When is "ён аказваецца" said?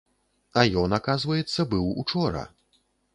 0.83-1.65